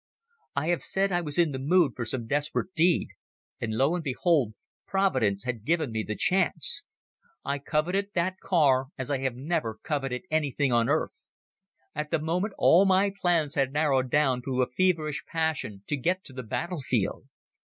I 0.55 0.69
have 0.69 0.81
said 0.81 1.11
I 1.11 1.21
was 1.21 1.37
in 1.37 1.51
the 1.51 1.59
mood 1.59 1.91
for 1.95 2.05
some 2.05 2.25
desperate 2.25 2.73
deed, 2.73 3.09
and 3.59 3.75
lo 3.75 3.93
and 3.93 4.03
behold 4.03 4.55
providence 4.87 5.43
had 5.43 5.63
given 5.63 5.91
me 5.91 6.01
the 6.01 6.15
chance! 6.15 6.85
I 7.45 7.59
coveted 7.59 8.09
that 8.15 8.39
car 8.39 8.87
as 8.97 9.11
I 9.11 9.19
have 9.19 9.35
never 9.35 9.77
coveted 9.83 10.23
anything 10.31 10.71
on 10.73 10.89
earth. 10.89 11.27
At 11.93 12.09
the 12.09 12.17
moment 12.17 12.55
all 12.57 12.83
my 12.85 13.11
plans 13.15 13.53
had 13.53 13.73
narrowed 13.73 14.09
down 14.09 14.41
to 14.45 14.63
a 14.63 14.71
feverish 14.71 15.23
passion 15.31 15.83
to 15.85 15.95
get 15.95 16.23
to 16.23 16.33
the 16.33 16.41
battle 16.41 16.79
field. 16.79 17.27